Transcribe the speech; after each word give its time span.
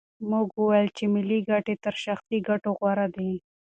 موږ 0.29 0.47
وویل 0.59 0.87
چې 0.97 1.03
ملي 1.13 1.39
ګټې 1.49 1.75
تر 1.83 1.93
شخصي 2.03 2.37
ګټو 2.49 2.69
غوره 2.79 3.07
دي. 3.15 3.31